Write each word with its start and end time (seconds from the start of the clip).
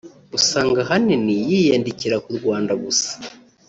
usanga 0.37 0.77
ahanini 0.83 1.33
yiyandikira 1.49 2.15
ku 2.23 2.29
Rwanda 2.37 2.73
gusa 2.83 3.09